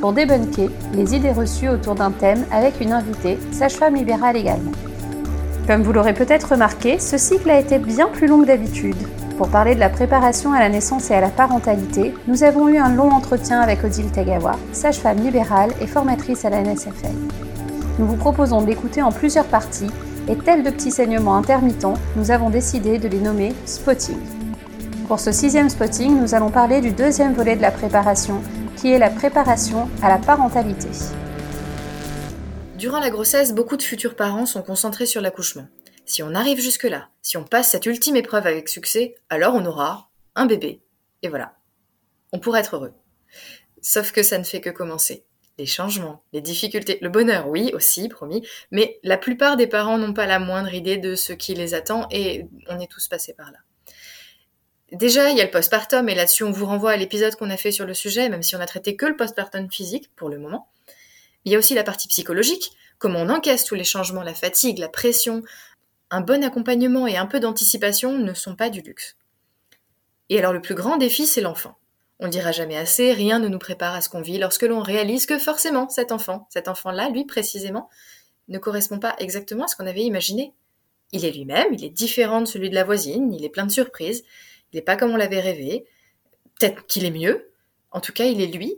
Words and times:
pour 0.00 0.12
débunker 0.12 0.70
les 0.94 1.14
idées 1.14 1.32
reçues 1.32 1.68
autour 1.68 1.94
d'un 1.94 2.10
thème 2.10 2.44
avec 2.50 2.80
une 2.80 2.92
invitée, 2.92 3.38
sage-femme 3.52 3.94
libérale 3.94 4.36
également. 4.36 4.72
Comme 5.66 5.82
vous 5.82 5.92
l'aurez 5.92 6.14
peut-être 6.14 6.52
remarqué, 6.52 6.98
ce 6.98 7.18
cycle 7.18 7.50
a 7.50 7.60
été 7.60 7.78
bien 7.78 8.08
plus 8.08 8.26
long 8.26 8.40
que 8.40 8.46
d'habitude. 8.46 8.96
Pour 9.36 9.48
parler 9.48 9.74
de 9.74 9.80
la 9.80 9.88
préparation 9.88 10.52
à 10.52 10.58
la 10.58 10.68
naissance 10.68 11.10
et 11.10 11.14
à 11.14 11.20
la 11.20 11.28
parentalité, 11.28 12.14
nous 12.26 12.42
avons 12.42 12.68
eu 12.68 12.78
un 12.78 12.94
long 12.94 13.10
entretien 13.10 13.60
avec 13.60 13.84
Odile 13.84 14.10
Tagawa, 14.10 14.56
sage-femme 14.72 15.22
libérale 15.22 15.70
et 15.80 15.86
formatrice 15.86 16.44
à 16.44 16.50
la 16.50 16.62
NSFL. 16.62 17.14
Nous 17.98 18.06
vous 18.06 18.16
proposons 18.16 18.62
de 18.62 18.66
l'écouter 18.66 19.02
en 19.02 19.12
plusieurs 19.12 19.46
parties 19.46 19.90
et 20.28 20.36
tel 20.36 20.62
de 20.62 20.70
petits 20.70 20.90
saignements 20.90 21.36
intermittents, 21.36 21.94
nous 22.16 22.30
avons 22.30 22.50
décidé 22.50 22.98
de 22.98 23.08
les 23.08 23.20
nommer 23.20 23.52
spotting. 23.64 24.18
Pour 25.08 25.20
ce 25.20 25.32
sixième 25.32 25.68
spotting, 25.68 26.20
nous 26.20 26.34
allons 26.34 26.50
parler 26.50 26.80
du 26.80 26.92
deuxième 26.92 27.34
volet 27.34 27.56
de 27.56 27.62
la 27.62 27.70
préparation, 27.70 28.40
qui 28.80 28.92
est 28.92 28.98
la 28.98 29.10
préparation 29.10 29.90
à 30.02 30.08
la 30.08 30.16
parentalité. 30.16 30.88
Durant 32.78 32.98
la 32.98 33.10
grossesse, 33.10 33.52
beaucoup 33.52 33.76
de 33.76 33.82
futurs 33.82 34.16
parents 34.16 34.46
sont 34.46 34.62
concentrés 34.62 35.04
sur 35.04 35.20
l'accouchement. 35.20 35.68
Si 36.06 36.22
on 36.22 36.34
arrive 36.34 36.60
jusque-là, 36.60 37.10
si 37.20 37.36
on 37.36 37.44
passe 37.44 37.68
cette 37.68 37.84
ultime 37.84 38.16
épreuve 38.16 38.46
avec 38.46 38.70
succès, 38.70 39.16
alors 39.28 39.54
on 39.54 39.66
aura 39.66 40.08
un 40.34 40.46
bébé. 40.46 40.80
Et 41.20 41.28
voilà. 41.28 41.56
On 42.32 42.38
pourrait 42.38 42.60
être 42.60 42.76
heureux. 42.76 42.94
Sauf 43.82 44.12
que 44.12 44.22
ça 44.22 44.38
ne 44.38 44.44
fait 44.44 44.62
que 44.62 44.70
commencer 44.70 45.26
les 45.58 45.66
changements, 45.66 46.22
les 46.32 46.40
difficultés, 46.40 46.96
le 47.02 47.10
bonheur, 47.10 47.48
oui, 47.48 47.70
aussi, 47.74 48.08
promis, 48.08 48.46
mais 48.70 48.98
la 49.02 49.18
plupart 49.18 49.58
des 49.58 49.66
parents 49.66 49.98
n'ont 49.98 50.14
pas 50.14 50.26
la 50.26 50.38
moindre 50.38 50.72
idée 50.72 50.96
de 50.96 51.16
ce 51.16 51.34
qui 51.34 51.54
les 51.54 51.74
attend 51.74 52.06
et 52.10 52.48
on 52.66 52.80
est 52.80 52.90
tous 52.90 53.08
passés 53.08 53.34
par 53.34 53.52
là. 53.52 53.58
Déjà, 54.92 55.30
il 55.30 55.38
y 55.38 55.40
a 55.40 55.44
le 55.44 55.50
postpartum 55.50 56.08
et 56.08 56.14
là-dessus 56.14 56.42
on 56.42 56.50
vous 56.50 56.66
renvoie 56.66 56.90
à 56.90 56.96
l'épisode 56.96 57.36
qu'on 57.36 57.50
a 57.50 57.56
fait 57.56 57.70
sur 57.70 57.86
le 57.86 57.94
sujet, 57.94 58.28
même 58.28 58.42
si 58.42 58.56
on 58.56 58.60
a 58.60 58.66
traité 58.66 58.96
que 58.96 59.06
le 59.06 59.16
postpartum 59.16 59.70
physique 59.70 60.10
pour 60.16 60.28
le 60.28 60.38
moment. 60.38 60.68
Il 61.44 61.52
y 61.52 61.54
a 61.54 61.58
aussi 61.58 61.74
la 61.74 61.84
partie 61.84 62.08
psychologique, 62.08 62.72
comment 62.98 63.20
on 63.20 63.28
encaisse 63.28 63.64
tous 63.64 63.76
les 63.76 63.84
changements, 63.84 64.22
la 64.22 64.34
fatigue, 64.34 64.78
la 64.78 64.88
pression. 64.88 65.42
Un 66.10 66.22
bon 66.22 66.42
accompagnement 66.42 67.06
et 67.06 67.16
un 67.16 67.26
peu 67.26 67.38
d'anticipation 67.38 68.18
ne 68.18 68.34
sont 68.34 68.56
pas 68.56 68.68
du 68.68 68.80
luxe. 68.80 69.16
Et 70.28 70.38
alors 70.38 70.52
le 70.52 70.60
plus 70.60 70.74
grand 70.74 70.96
défi, 70.96 71.26
c'est 71.26 71.40
l'enfant. 71.40 71.76
On 72.18 72.26
ne 72.26 72.32
dira 72.32 72.52
jamais 72.52 72.76
assez, 72.76 73.12
rien 73.12 73.38
ne 73.38 73.48
nous 73.48 73.58
prépare 73.58 73.94
à 73.94 74.00
ce 74.00 74.08
qu'on 74.08 74.20
vit 74.20 74.38
lorsque 74.38 74.62
l'on 74.64 74.80
réalise 74.80 75.24
que 75.24 75.38
forcément 75.38 75.88
cet 75.88 76.12
enfant, 76.12 76.48
cet 76.50 76.68
enfant-là, 76.68 77.08
lui 77.08 77.24
précisément, 77.24 77.88
ne 78.48 78.58
correspond 78.58 78.98
pas 78.98 79.14
exactement 79.18 79.64
à 79.64 79.68
ce 79.68 79.76
qu'on 79.76 79.86
avait 79.86 80.02
imaginé. 80.02 80.52
Il 81.12 81.24
est 81.24 81.32
lui-même, 81.32 81.72
il 81.72 81.84
est 81.84 81.90
différent 81.90 82.40
de 82.40 82.46
celui 82.46 82.70
de 82.70 82.74
la 82.74 82.84
voisine, 82.84 83.32
il 83.32 83.44
est 83.44 83.48
plein 83.48 83.66
de 83.66 83.72
surprises, 83.72 84.22
il 84.72 84.76
n'est 84.76 84.82
pas 84.82 84.96
comme 84.96 85.10
on 85.10 85.16
l'avait 85.16 85.40
rêvé, 85.40 85.84
peut-être 86.58 86.86
qu'il 86.86 87.04
est 87.04 87.10
mieux, 87.10 87.50
en 87.90 88.00
tout 88.00 88.12
cas 88.12 88.24
il 88.24 88.40
est 88.40 88.46
lui, 88.46 88.76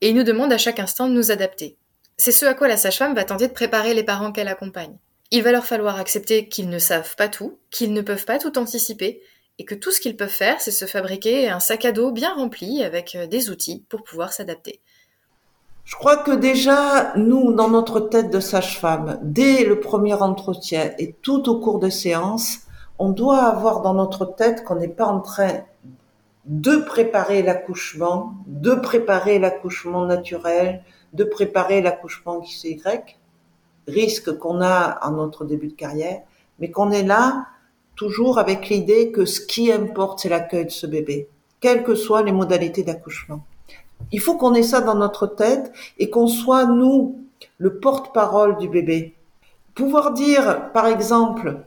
et 0.00 0.08
il 0.08 0.14
nous 0.14 0.22
demande 0.22 0.52
à 0.52 0.58
chaque 0.58 0.80
instant 0.80 1.08
de 1.08 1.14
nous 1.14 1.30
adapter. 1.30 1.76
C'est 2.16 2.32
ce 2.32 2.46
à 2.46 2.54
quoi 2.54 2.68
la 2.68 2.76
sage-femme 2.76 3.14
va 3.14 3.24
tenter 3.24 3.48
de 3.48 3.52
préparer 3.52 3.94
les 3.94 4.04
parents 4.04 4.32
qu'elle 4.32 4.48
accompagne. 4.48 4.96
Il 5.30 5.42
va 5.42 5.52
leur 5.52 5.66
falloir 5.66 5.98
accepter 5.98 6.48
qu'ils 6.48 6.68
ne 6.68 6.78
savent 6.78 7.16
pas 7.16 7.28
tout, 7.28 7.58
qu'ils 7.70 7.92
ne 7.92 8.02
peuvent 8.02 8.24
pas 8.24 8.38
tout 8.38 8.56
anticiper, 8.58 9.20
et 9.58 9.64
que 9.64 9.74
tout 9.74 9.90
ce 9.90 10.00
qu'ils 10.00 10.16
peuvent 10.16 10.28
faire, 10.28 10.60
c'est 10.60 10.70
se 10.70 10.84
fabriquer 10.84 11.48
un 11.48 11.60
sac 11.60 11.84
à 11.84 11.92
dos 11.92 12.12
bien 12.12 12.34
rempli 12.34 12.82
avec 12.82 13.14
euh, 13.14 13.26
des 13.26 13.50
outils 13.50 13.84
pour 13.88 14.02
pouvoir 14.02 14.32
s'adapter. 14.32 14.80
Je 15.84 15.96
crois 15.96 16.16
que 16.16 16.32
déjà, 16.32 17.12
nous, 17.16 17.52
dans 17.52 17.68
notre 17.68 18.00
tête 18.00 18.30
de 18.30 18.40
sage-femme, 18.40 19.20
dès 19.22 19.64
le 19.64 19.80
premier 19.80 20.14
entretien 20.14 20.92
et 20.98 21.12
tout 21.22 21.48
au 21.48 21.60
cours 21.60 21.78
des 21.78 21.90
séances, 21.90 22.60
on 22.98 23.10
doit 23.10 23.42
avoir 23.42 23.82
dans 23.82 23.94
notre 23.94 24.24
tête 24.24 24.64
qu'on 24.64 24.76
n'est 24.76 24.88
pas 24.88 25.06
en 25.06 25.20
train 25.20 25.62
de 26.46 26.76
préparer 26.76 27.42
l'accouchement, 27.42 28.34
de 28.46 28.74
préparer 28.74 29.38
l'accouchement 29.38 30.04
naturel, 30.04 30.82
de 31.12 31.24
préparer 31.24 31.80
l'accouchement 31.80 32.40
XY, 32.40 32.80
risque 33.88 34.36
qu'on 34.38 34.60
a 34.60 34.82
à 34.82 35.10
notre 35.10 35.44
début 35.44 35.68
de 35.68 35.74
carrière, 35.74 36.20
mais 36.58 36.70
qu'on 36.70 36.90
est 36.90 37.02
là 37.02 37.46
toujours 37.96 38.38
avec 38.38 38.68
l'idée 38.68 39.12
que 39.12 39.24
ce 39.24 39.40
qui 39.40 39.72
importe, 39.72 40.20
c'est 40.20 40.28
l'accueil 40.28 40.66
de 40.66 40.70
ce 40.70 40.86
bébé, 40.86 41.28
quelles 41.60 41.84
que 41.84 41.94
soient 41.94 42.22
les 42.22 42.32
modalités 42.32 42.82
d'accouchement. 42.82 43.44
Il 44.12 44.20
faut 44.20 44.36
qu'on 44.36 44.54
ait 44.54 44.62
ça 44.62 44.80
dans 44.80 44.96
notre 44.96 45.26
tête 45.26 45.72
et 45.98 46.10
qu'on 46.10 46.26
soit, 46.26 46.66
nous, 46.66 47.24
le 47.58 47.78
porte-parole 47.78 48.58
du 48.58 48.68
bébé. 48.68 49.14
Pouvoir 49.74 50.12
dire, 50.12 50.72
par 50.72 50.86
exemple, 50.86 51.64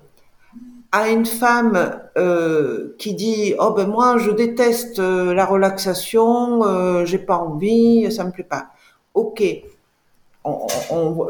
à 0.92 1.09
une 1.09 1.25
femme 1.25 2.00
euh, 2.18 2.96
qui 2.98 3.14
dit 3.14 3.53
oh 3.59 3.72
ben 3.72 3.88
moi 3.88 4.18
je 4.18 4.31
déteste 4.31 5.00
euh, 5.00 5.34
la 5.34 5.46
relaxation, 5.46 6.64
euh, 6.66 7.06
j'ai 7.06 7.18
pas 7.18 7.38
envie, 7.38 8.12
ça 8.12 8.24
me 8.24 8.31
plaît 8.31 8.44
pas. 8.44 8.68
Ok, 9.14 9.44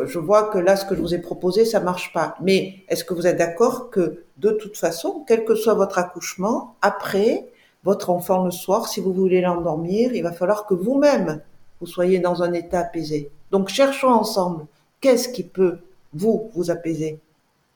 je 0.05 0.19
vois 0.19 0.43
que 0.49 0.57
là, 0.57 0.75
ce 0.75 0.85
que 0.85 0.95
je 0.95 1.01
vous 1.01 1.13
ai 1.13 1.19
proposé, 1.19 1.65
ça 1.65 1.79
marche 1.79 2.13
pas. 2.13 2.35
Mais 2.41 2.83
est-ce 2.89 3.03
que 3.03 3.13
vous 3.13 3.27
êtes 3.27 3.37
d'accord 3.37 3.89
que 3.89 4.23
de 4.37 4.51
toute 4.51 4.77
façon, 4.77 5.23
quel 5.27 5.45
que 5.45 5.55
soit 5.55 5.73
votre 5.73 5.97
accouchement, 5.97 6.75
après, 6.81 7.47
votre 7.83 8.09
enfant 8.09 8.43
le 8.43 8.51
soir, 8.51 8.87
si 8.87 8.99
vous 8.99 9.13
voulez 9.13 9.41
l'endormir, 9.41 10.13
il 10.13 10.21
va 10.21 10.31
falloir 10.31 10.65
que 10.65 10.73
vous-même, 10.73 11.41
vous 11.79 11.87
soyez 11.87 12.19
dans 12.19 12.43
un 12.43 12.53
état 12.53 12.79
apaisé. 12.79 13.29
Donc 13.51 13.69
cherchons 13.69 14.09
ensemble, 14.09 14.65
qu'est-ce 15.01 15.29
qui 15.29 15.43
peut, 15.43 15.79
vous, 16.13 16.51
vous 16.53 16.69
apaiser? 16.69 17.19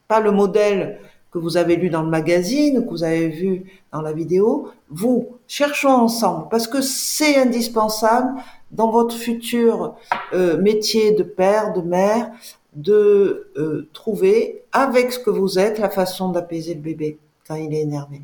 Pas 0.07 0.19
le 0.19 0.31
modèle 0.31 0.99
que 1.31 1.39
vous 1.39 1.57
avez 1.57 1.77
lu 1.77 1.89
dans 1.89 2.03
le 2.03 2.09
magazine, 2.09 2.83
que 2.83 2.89
vous 2.89 3.03
avez 3.03 3.29
vu 3.29 3.63
dans 3.93 4.01
la 4.01 4.11
vidéo, 4.11 4.69
vous, 4.89 5.37
cherchons 5.47 5.89
ensemble, 5.89 6.47
parce 6.49 6.67
que 6.67 6.81
c'est 6.81 7.37
indispensable 7.37 8.33
dans 8.71 8.91
votre 8.91 9.15
futur 9.15 9.95
euh, 10.33 10.61
métier 10.61 11.13
de 11.13 11.23
père, 11.23 11.73
de 11.73 11.81
mère, 11.81 12.31
de 12.73 13.51
euh, 13.57 13.87
trouver 13.93 14.63
avec 14.71 15.11
ce 15.11 15.19
que 15.19 15.29
vous 15.29 15.57
êtes 15.57 15.79
la 15.79 15.89
façon 15.89 16.29
d'apaiser 16.29 16.73
le 16.73 16.81
bébé 16.81 17.17
quand 17.47 17.55
il 17.55 17.73
est 17.73 17.81
énervé. 17.81 18.21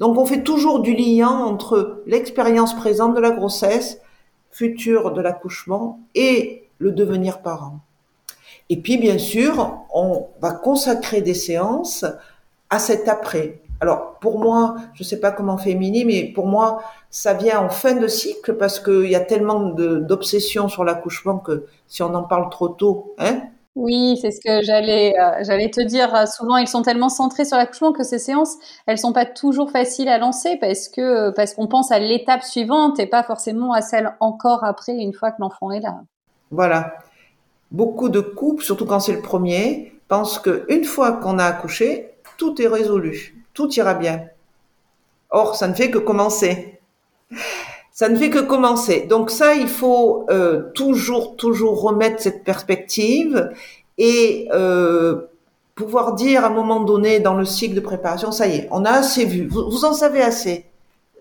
Donc 0.00 0.16
on 0.18 0.26
fait 0.26 0.42
toujours 0.42 0.80
du 0.80 0.94
lien 0.94 1.28
entre 1.30 2.02
l'expérience 2.06 2.74
présente 2.74 3.14
de 3.14 3.20
la 3.20 3.30
grossesse, 3.30 4.00
future 4.50 5.12
de 5.12 5.20
l'accouchement 5.20 6.00
et 6.14 6.64
le 6.78 6.92
devenir 6.92 7.42
parent. 7.42 7.80
Et 8.70 8.76
puis 8.80 8.98
bien 8.98 9.18
sûr, 9.18 9.78
on 9.92 10.26
va 10.40 10.52
consacrer 10.52 11.22
des 11.22 11.34
séances 11.34 12.04
à 12.70 12.78
cet 12.78 13.08
après. 13.08 13.60
Alors 13.80 14.18
pour 14.20 14.38
moi, 14.38 14.76
je 14.94 15.02
ne 15.02 15.08
sais 15.08 15.20
pas 15.20 15.30
comment 15.30 15.56
fait 15.56 15.70
Émilie, 15.70 16.04
mais 16.04 16.24
pour 16.24 16.46
moi, 16.46 16.82
ça 17.10 17.34
vient 17.34 17.60
en 17.60 17.68
fin 17.68 17.94
de 17.94 18.08
cycle 18.08 18.54
parce 18.54 18.80
qu'il 18.80 19.08
y 19.08 19.14
a 19.14 19.20
tellement 19.20 19.60
d'obsession 19.60 20.68
sur 20.68 20.84
l'accouchement 20.84 21.38
que 21.38 21.66
si 21.86 22.02
on 22.02 22.14
en 22.14 22.24
parle 22.24 22.50
trop 22.50 22.68
tôt, 22.68 23.14
hein 23.18 23.42
oui, 23.78 24.18
c'est 24.20 24.32
ce 24.32 24.40
que 24.40 24.60
j'allais 24.64 25.14
euh, 25.16 25.44
j'allais 25.44 25.70
te 25.70 25.80
dire. 25.80 26.26
Souvent, 26.26 26.56
ils 26.56 26.66
sont 26.66 26.82
tellement 26.82 27.08
centrés 27.08 27.44
sur 27.44 27.56
l'accouchement 27.56 27.92
que 27.92 28.02
ces 28.02 28.18
séances, 28.18 28.56
elles 28.86 28.98
sont 28.98 29.12
pas 29.12 29.24
toujours 29.24 29.70
faciles 29.70 30.08
à 30.08 30.18
lancer 30.18 30.56
parce 30.56 30.88
que 30.88 31.30
parce 31.30 31.54
qu'on 31.54 31.68
pense 31.68 31.92
à 31.92 32.00
l'étape 32.00 32.42
suivante 32.42 32.98
et 32.98 33.06
pas 33.06 33.22
forcément 33.22 33.72
à 33.72 33.80
celle 33.80 34.16
encore 34.18 34.64
après 34.64 34.94
une 34.94 35.12
fois 35.12 35.30
que 35.30 35.40
l'enfant 35.40 35.70
est 35.70 35.78
là. 35.78 36.00
Voilà. 36.50 36.94
Beaucoup 37.70 38.08
de 38.08 38.20
couples, 38.20 38.64
surtout 38.64 38.86
quand 38.86 39.00
c'est 39.00 39.12
le 39.12 39.22
premier, 39.22 39.92
pensent 40.08 40.38
qu'une 40.38 40.84
fois 40.84 41.12
qu'on 41.12 41.38
a 41.38 41.44
accouché, 41.44 42.10
tout 42.36 42.60
est 42.62 42.68
résolu 42.68 43.38
tout 43.58 43.74
ira 43.74 43.94
bien. 43.94 44.22
Or, 45.30 45.56
ça 45.56 45.66
ne 45.66 45.74
fait 45.74 45.90
que 45.90 45.98
commencer. 45.98 46.78
Ça 47.90 48.08
ne 48.08 48.14
fait 48.14 48.30
que 48.30 48.38
commencer. 48.38 49.06
Donc 49.08 49.32
ça, 49.32 49.54
il 49.54 49.66
faut 49.66 50.26
euh, 50.30 50.70
toujours, 50.74 51.34
toujours 51.34 51.82
remettre 51.82 52.22
cette 52.22 52.44
perspective 52.44 53.50
et 53.98 54.48
euh, 54.52 55.22
pouvoir 55.74 56.14
dire 56.14 56.44
à 56.44 56.46
un 56.46 56.50
moment 56.50 56.78
donné 56.84 57.18
dans 57.18 57.34
le 57.34 57.44
cycle 57.44 57.74
de 57.74 57.80
préparation, 57.80 58.30
ça 58.30 58.46
y 58.46 58.58
est, 58.58 58.68
on 58.70 58.84
a 58.84 58.92
assez 58.92 59.24
vu, 59.24 59.48
vous, 59.48 59.84
en 59.84 59.92
savez 59.92 60.22
assez. 60.22 60.66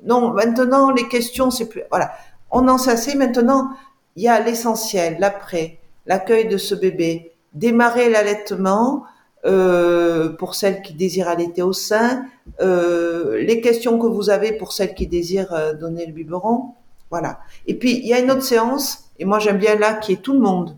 Non, 0.03 0.31
maintenant 0.31 0.91
les 0.91 1.07
questions, 1.07 1.49
c'est 1.49 1.67
plus, 1.67 1.81
voilà, 1.89 2.11
on 2.51 2.67
en 2.67 2.77
sait 2.77 2.91
assez. 2.91 3.15
Maintenant, 3.15 3.71
il 4.15 4.21
y 4.21 4.27
a 4.27 4.39
l'essentiel, 4.39 5.17
l'après, 5.19 5.79
l'accueil 6.07 6.47
de 6.47 6.57
ce 6.57 6.73
bébé, 6.73 7.31
démarrer 7.53 8.09
l'allaitement, 8.09 9.03
euh, 9.45 10.29
pour 10.29 10.55
celles 10.55 10.81
qui 10.81 10.93
désirent 10.93 11.27
allaiter 11.27 11.61
au 11.61 11.71
sein, 11.71 12.25
euh, 12.59 13.37
les 13.37 13.61
questions 13.61 13.99
que 13.99 14.07
vous 14.07 14.29
avez 14.29 14.51
pour 14.51 14.73
celles 14.73 14.95
qui 14.95 15.05
désirent 15.07 15.53
euh, 15.53 15.73
donner 15.73 16.05
le 16.05 16.11
biberon, 16.11 16.73
Voilà. 17.11 17.39
Et 17.67 17.75
puis, 17.75 17.99
il 17.99 18.07
y 18.07 18.13
a 18.13 18.19
une 18.19 18.31
autre 18.31 18.43
séance, 18.43 19.05
et 19.19 19.25
moi 19.25 19.39
j'aime 19.39 19.57
bien 19.57 19.75
là, 19.75 19.93
qui 19.93 20.13
est 20.13 20.21
tout 20.21 20.33
le 20.33 20.39
monde, 20.39 20.75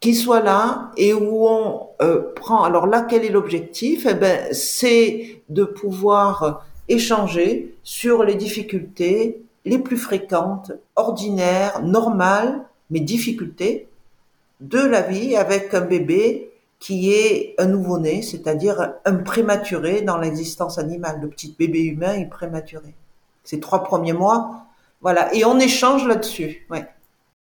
qui 0.00 0.14
soit 0.14 0.40
là 0.40 0.90
et 0.96 1.12
où 1.12 1.46
on 1.46 1.88
prend. 2.34 2.64
Alors 2.64 2.86
là, 2.86 3.02
quel 3.02 3.24
est 3.24 3.30
l'objectif? 3.30 4.06
Eh 4.08 4.14
ben, 4.14 4.48
c'est 4.52 5.42
de 5.48 5.64
pouvoir 5.64 6.66
échanger 6.88 7.76
sur 7.84 8.24
les 8.24 8.34
difficultés 8.34 9.42
les 9.64 9.78
plus 9.78 9.96
fréquentes, 9.96 10.72
ordinaires, 10.96 11.82
normales, 11.82 12.64
mais 12.90 13.00
difficultés 13.00 13.88
de 14.60 14.80
la 14.80 15.02
vie 15.02 15.36
avec 15.36 15.72
un 15.74 15.82
bébé 15.82 16.50
qui 16.78 17.12
est 17.12 17.54
un 17.58 17.66
nouveau-né, 17.66 18.22
c'est-à-dire 18.22 18.94
un 19.04 19.16
prématuré 19.16 20.02
dans 20.02 20.18
l'existence 20.18 20.78
animale. 20.78 21.20
Le 21.20 21.28
petit 21.28 21.54
bébé 21.58 21.82
humain 21.82 22.14
est 22.14 22.28
prématuré. 22.28 22.94
Ces 23.44 23.60
trois 23.60 23.82
premiers 23.82 24.12
mois, 24.12 24.66
voilà. 25.00 25.34
Et 25.34 25.44
on 25.44 25.58
échange 25.58 26.06
là-dessus. 26.06 26.66
Ouais. 26.70 26.86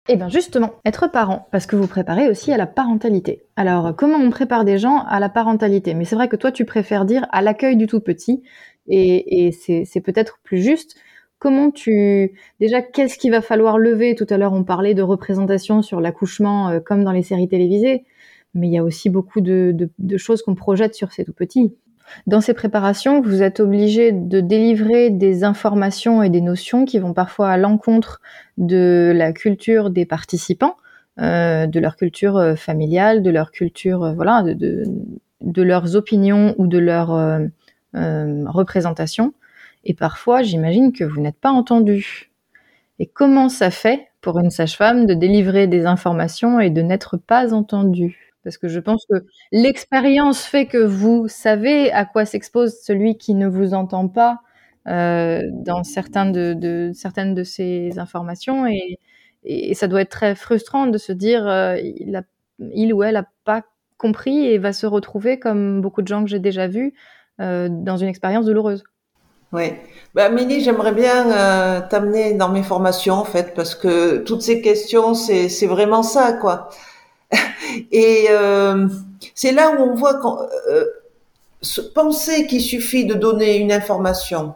Eh 0.09 0.17
bien 0.17 0.27
justement, 0.27 0.73
être 0.83 1.07
parent, 1.07 1.47
parce 1.51 1.65
que 1.65 1.77
vous 1.77 1.87
préparez 1.87 2.27
aussi 2.27 2.51
à 2.51 2.57
la 2.57 2.67
parentalité. 2.67 3.45
Alors 3.55 3.95
comment 3.95 4.17
on 4.17 4.29
prépare 4.29 4.65
des 4.65 4.77
gens 4.77 5.05
à 5.07 5.21
la 5.21 5.29
parentalité? 5.29 5.93
Mais 5.93 6.03
c'est 6.03 6.15
vrai 6.15 6.27
que 6.27 6.35
toi 6.35 6.51
tu 6.51 6.65
préfères 6.65 7.05
dire 7.05 7.25
à 7.31 7.41
l'accueil 7.41 7.77
du 7.77 7.87
tout 7.87 8.01
petit, 8.01 8.43
et, 8.87 9.51
c'est 9.53 10.01
peut-être 10.01 10.39
plus 10.43 10.61
juste. 10.61 10.95
Comment 11.43 11.71
tu 11.71 12.31
déjà 12.61 12.81
qu'est-ce 12.81 13.17
qu'il 13.17 13.31
va 13.31 13.41
falloir 13.41 13.77
lever? 13.77 14.15
Tout 14.15 14.25
à 14.29 14.37
l'heure 14.37 14.53
on 14.53 14.63
parlait 14.63 14.93
de 14.93 15.01
représentation 15.01 15.81
sur 15.81 15.99
l'accouchement 15.99 16.69
euh, 16.69 16.79
comme 16.79 17.03
dans 17.03 17.11
les 17.11 17.21
séries 17.21 17.49
télévisées, 17.49 18.05
mais 18.53 18.69
il 18.69 18.73
y 18.73 18.77
a 18.77 18.83
aussi 18.85 19.09
beaucoup 19.09 19.41
de, 19.41 19.89
choses 20.15 20.41
qu'on 20.41 20.55
projette 20.55 20.95
sur 20.95 21.11
ces 21.11 21.25
tout 21.25 21.33
petits. 21.33 21.75
Dans 22.27 22.39
ces 22.39 22.53
préparations, 22.53 23.19
vous 23.19 23.43
êtes 23.43 23.59
obligé 23.59 24.13
de 24.13 24.39
délivrer 24.39 25.09
des 25.09 25.43
informations 25.43 26.23
et 26.23 26.29
des 26.29 26.39
notions 26.39 26.85
qui 26.85 26.97
vont 26.97 27.13
parfois 27.13 27.49
à 27.49 27.57
l'encontre 27.57 28.21
de 28.57 29.11
la 29.13 29.33
culture 29.33 29.89
des 29.89 30.05
participants, 30.05 30.77
euh, 31.19 31.67
de 31.67 31.77
leur 31.81 31.97
culture 31.97 32.37
euh, 32.37 32.55
familiale, 32.55 33.21
de 33.21 33.29
leur 33.29 33.51
culture, 33.51 34.01
euh, 34.05 34.13
voilà, 34.13 34.43
de, 34.43 34.85
de, 35.41 35.61
leurs 35.61 35.97
opinions 35.97 36.55
ou 36.57 36.67
de 36.67 36.77
leur 36.77 37.09
représentation. 37.93 39.33
Et 39.83 39.93
parfois, 39.93 40.43
j'imagine 40.43 40.93
que 40.93 41.03
vous 41.03 41.21
n'êtes 41.21 41.39
pas 41.39 41.51
entendu. 41.51 42.31
Et 42.99 43.07
comment 43.07 43.49
ça 43.49 43.71
fait 43.71 44.07
pour 44.21 44.39
une 44.39 44.49
sage-femme 44.49 45.05
de 45.05 45.13
délivrer 45.13 45.67
des 45.67 45.85
informations 45.85 46.59
et 46.59 46.69
de 46.69 46.81
n'être 46.81 47.17
pas 47.17 47.53
entendue? 47.53 48.33
Parce 48.43 48.57
que 48.57 48.67
je 48.67 48.79
pense 48.79 49.05
que 49.09 49.25
l'expérience 49.51 50.43
fait 50.43 50.65
que 50.65 50.77
vous 50.77 51.27
savez 51.27 51.91
à 51.91 52.05
quoi 52.05 52.25
s'expose 52.25 52.77
celui 52.81 53.17
qui 53.17 53.35
ne 53.35 53.47
vous 53.47 53.73
entend 53.73 54.07
pas 54.07 54.41
euh, 54.87 55.41
dans 55.51 55.83
certaines 55.83 56.31
de 56.33 57.43
ces 57.43 57.99
informations. 57.99 58.67
Et, 58.67 58.99
ça 59.73 59.89
doit 59.89 60.01
être 60.01 60.09
très 60.09 60.35
frustrant 60.35 60.87
de 60.87 60.97
se 60.97 61.11
dire 61.11 61.45
euh, 61.47 61.77
il, 61.77 62.23
il, 62.59 62.93
ou 62.93 63.03
elle 63.03 63.15
n'a 63.15 63.27
pas 63.43 63.63
compris 63.97 64.45
et 64.45 64.57
va 64.57 64.71
se 64.71 64.85
retrouver, 64.85 65.39
comme 65.39 65.81
beaucoup 65.81 66.01
de 66.01 66.07
gens 66.07 66.23
que 66.23 66.29
j'ai 66.29 66.39
déjà 66.39 66.67
vus, 66.67 66.93
euh, 67.41 67.67
dans 67.69 67.97
une 67.97 68.07
expérience 68.07 68.45
douloureuse. 68.45 68.83
Oui. 69.53 69.73
Bah, 70.15 70.25
Amélie, 70.25 70.61
j'aimerais 70.61 70.93
bien 70.93 71.81
t'amener 71.89 72.33
dans 72.33 72.49
mes 72.49 72.63
formations, 72.63 73.15
en 73.15 73.23
fait, 73.25 73.53
parce 73.55 73.75
que 73.75 74.17
toutes 74.17 74.41
ces 74.41 74.61
questions, 74.61 75.13
c'est 75.13 75.67
vraiment 75.67 76.03
ça, 76.03 76.33
quoi. 76.33 76.69
Et 77.91 78.27
euh, 78.29 78.87
c'est 79.35 79.51
là 79.51 79.71
où 79.71 79.81
on 79.81 79.95
voit 79.95 80.15
qu'on 80.15 80.37
euh, 80.69 80.85
penser 81.95 82.47
qu'il 82.47 82.61
suffit 82.61 83.05
de 83.05 83.13
donner 83.13 83.57
une 83.57 83.71
information. 83.71 84.53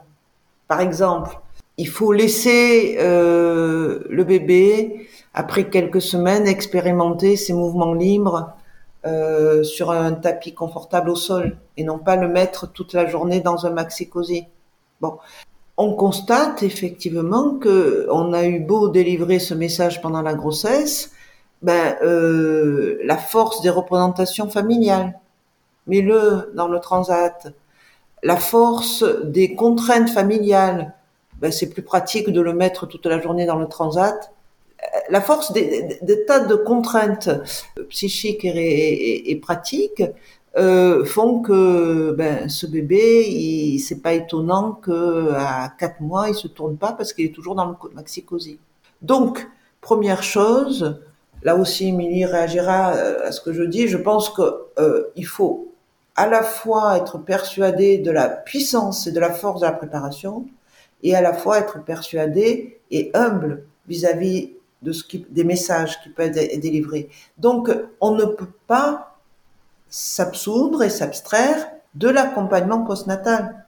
Par 0.68 0.82
exemple, 0.82 1.40
il 1.78 1.88
faut 1.88 2.12
laisser 2.12 2.98
euh, 3.00 4.00
le 4.10 4.24
bébé, 4.24 5.08
après 5.34 5.70
quelques 5.70 6.02
semaines, 6.02 6.48
expérimenter 6.48 7.36
ses 7.36 7.54
mouvements 7.54 7.94
libres 7.94 8.54
euh, 9.06 9.64
sur 9.64 9.92
un 9.92 10.14
tapis 10.14 10.54
confortable 10.54 11.10
au 11.10 11.16
sol 11.16 11.58
et 11.78 11.84
non 11.84 12.00
pas 12.00 12.16
le 12.16 12.28
mettre 12.28 12.72
toute 12.72 12.94
la 12.94 13.06
journée 13.06 13.40
dans 13.42 13.66
un 13.66 13.70
maxi-cosy. 13.70 14.48
Bon, 15.00 15.18
on 15.78 15.94
constate 15.94 16.64
effectivement 16.64 17.56
que 17.60 18.08
on 18.10 18.34
a 18.34 18.46
eu 18.46 18.60
beau 18.60 18.90
délivrer 18.90 19.40
ce 19.40 19.54
message 19.54 20.02
pendant 20.02 20.24
la 20.24 20.34
grossesse, 20.34 21.12
ben, 21.62 21.96
euh, 22.02 23.00
la 23.04 23.18
force 23.18 23.62
des 23.62 23.70
représentations 23.70 24.50
familiales. 24.50 25.20
Mets-le 25.86 26.52
dans 26.56 26.68
le 26.68 26.80
transat. 26.80 27.54
La 28.24 28.38
force 28.38 29.04
des 29.24 29.56
contraintes 29.56 30.10
familiales. 30.10 30.94
Ben, 31.40 31.52
c'est 31.52 31.70
plus 31.70 31.84
pratique 31.84 32.30
de 32.30 32.42
le 32.42 32.54
mettre 32.54 32.88
toute 32.88 33.06
la 33.06 33.22
journée 33.22 33.46
dans 33.46 33.58
le 33.58 33.68
transat. 33.68 34.34
La 35.10 35.22
force 35.22 35.52
des, 35.54 36.26
tas 36.28 36.40
de 36.40 36.56
contraintes 36.56 37.30
psychiques 37.90 38.46
et, 38.46 39.32
et, 39.32 39.36
pratiques 39.36 40.04
euh, 40.58 41.06
font 41.06 41.42
que 41.42 42.14
ben, 42.14 42.50
ce 42.50 42.66
bébé, 42.66 43.78
c'est 43.78 44.02
pas 44.02 44.14
étonnant 44.14 44.72
que 44.72 45.32
à 45.34 45.72
quatre 45.78 46.02
mois, 46.02 46.30
il 46.30 46.36
se 46.36 46.48
tourne 46.48 46.78
pas 46.78 46.94
parce 46.94 47.14
qu'il 47.14 47.26
est 47.26 47.34
toujours 47.36 47.54
dans 47.54 47.66
le 47.66 47.76
maxi-cosy. 47.94 48.58
Donc, 49.04 49.48
première 49.82 50.24
chose, 50.24 51.00
là 51.44 51.56
aussi 51.56 51.90
Émilie 51.90 52.26
réagira 52.26 52.94
euh, 52.94 53.28
à 53.28 53.32
ce 53.32 53.42
que 53.42 53.54
je 53.54 53.62
dis, 53.62 53.88
je 53.88 53.98
pense 53.98 54.34
qu'il 54.34 54.46
euh, 54.80 55.04
faut 55.26 55.72
à 56.16 56.28
la 56.28 56.42
fois 56.42 56.98
être 56.98 57.20
persuadé 57.20 58.00
de 58.00 58.10
la 58.10 58.28
puissance 58.28 59.06
et 59.06 59.12
de 59.12 59.20
la 59.20 59.32
force 59.32 59.62
de 59.62 59.68
la 59.68 59.74
préparation, 59.74 60.48
et 61.04 61.16
à 61.16 61.22
la 61.22 61.34
fois 61.34 61.60
être 61.60 61.84
persuadé 61.84 62.80
et 62.90 63.12
humble 63.14 63.64
vis-à-vis 63.88 64.54
de 64.82 64.92
ce 64.92 65.04
qui, 65.04 65.24
des 65.30 65.44
messages 65.44 66.02
qui 66.02 66.10
peuvent 66.10 66.36
être 66.36 66.60
délivrés. 66.60 67.10
Donc, 67.38 67.70
on 68.02 68.16
ne 68.16 68.26
peut 68.26 68.50
pas 68.66 69.07
s'absoudre 69.90 70.84
et 70.84 70.90
s'abstraire 70.90 71.70
de 71.96 72.10
l'accompagnement 72.10 72.84
postnatal. 72.84 73.66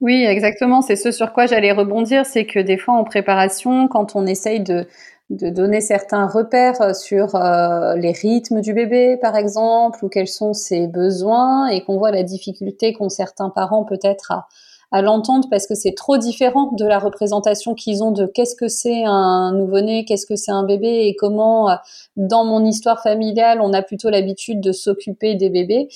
Oui, 0.00 0.24
exactement. 0.24 0.80
C'est 0.80 0.96
ce 0.96 1.10
sur 1.10 1.32
quoi 1.32 1.46
j'allais 1.46 1.72
rebondir, 1.72 2.24
c'est 2.24 2.46
que 2.46 2.58
des 2.58 2.78
fois 2.78 2.94
en 2.94 3.04
préparation, 3.04 3.86
quand 3.88 4.16
on 4.16 4.26
essaye 4.26 4.60
de 4.60 4.86
donner 5.30 5.80
certains 5.80 6.26
repères 6.26 6.96
sur 6.96 7.36
euh, 7.36 7.94
les 7.96 8.12
rythmes 8.12 8.60
du 8.60 8.72
bébé, 8.72 9.16
par 9.20 9.36
exemple, 9.36 10.04
ou 10.04 10.08
quels 10.08 10.28
sont 10.28 10.54
ses 10.54 10.88
besoins, 10.88 11.68
et 11.68 11.82
qu'on 11.84 11.98
voit 11.98 12.10
la 12.10 12.22
difficulté 12.22 12.92
qu'ont 12.92 13.08
certains 13.10 13.50
parents 13.50 13.84
peut-être 13.84 14.32
à, 14.32 14.48
à 14.92 15.02
l'entendre 15.02 15.46
parce 15.50 15.66
que 15.66 15.74
c'est 15.74 15.94
trop 15.94 16.18
différent 16.18 16.70
de 16.72 16.84
la 16.84 16.98
représentation 16.98 17.74
qu'ils 17.74 18.02
ont 18.02 18.10
de 18.10 18.26
qu'est-ce 18.26 18.56
que 18.56 18.68
c'est 18.68 19.04
un 19.04 19.52
nouveau-né, 19.52 20.04
qu'est-ce 20.04 20.26
que 20.26 20.36
c'est 20.36 20.50
un 20.50 20.64
bébé 20.64 21.06
et 21.06 21.14
comment 21.14 21.70
euh, 21.70 21.74
dans 22.16 22.44
mon 22.44 22.64
histoire 22.64 23.02
familiale 23.02 23.60
on 23.60 23.72
a 23.72 23.82
plutôt 23.82 24.10
l'habitude 24.10 24.60
de 24.60 24.72
s'occuper 24.72 25.34
des 25.36 25.50
bébés. 25.50 25.88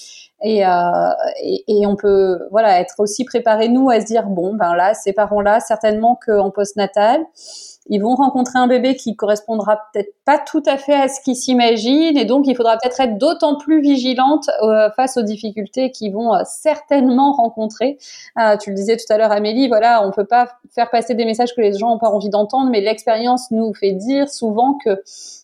Et, 0.42 0.66
euh, 0.66 1.10
et, 1.42 1.86
on 1.86 1.96
peut 1.96 2.38
voilà 2.50 2.80
être 2.80 2.96
aussi 2.98 3.24
préparé 3.24 3.68
nous 3.68 3.88
à 3.88 4.00
se 4.00 4.06
dire 4.06 4.26
bon 4.26 4.54
ben 4.54 4.74
là 4.74 4.92
ces 4.92 5.12
parents 5.12 5.40
là 5.40 5.60
certainement 5.60 6.18
qu'en 6.24 6.50
postnatal 6.50 7.24
ils 7.86 8.00
vont 8.00 8.14
rencontrer 8.14 8.58
un 8.58 8.66
bébé 8.66 8.96
qui 8.96 9.14
correspondra 9.14 9.78
peut-être 9.92 10.14
pas 10.24 10.38
tout 10.38 10.62
à 10.66 10.78
fait 10.78 10.94
à 10.94 11.08
ce 11.08 11.20
qu'ils 11.20 11.36
s'imaginent 11.36 12.16
et 12.16 12.24
donc 12.24 12.46
il 12.46 12.56
faudra 12.56 12.78
peut-être 12.78 13.00
être, 13.00 13.18
d'autant 13.18 13.56
plus 13.56 13.80
vigilante 13.82 14.48
euh, 14.62 14.90
face 14.96 15.16
aux 15.16 15.22
difficultés 15.22 15.90
qu'ils 15.90 16.12
vont 16.12 16.34
euh, 16.34 16.42
certainement 16.46 17.32
rencontrer. 17.32 17.98
Euh, 18.38 18.56
tu 18.56 18.70
le 18.70 18.76
disais 18.76 18.96
tout 18.96 19.12
à 19.12 19.18
l'heure 19.18 19.32
Amélie, 19.32 19.68
voilà, 19.68 20.06
on 20.06 20.10
peut 20.12 20.24
pas 20.24 20.48
faire 20.74 20.90
passer 20.90 21.14
des 21.14 21.24
messages 21.24 21.54
que 21.54 21.60
les 21.60 21.76
gens 21.78 21.94
ont 21.94 21.98
pas 21.98 22.08
envie 22.08 22.30
d'entendre, 22.30 22.70
mais 22.70 22.80
l'expérience 22.80 23.50
nous 23.50 23.72
fait 23.74 23.92
dire 23.92 24.28
souvent 24.28 24.76
que 24.84 25.02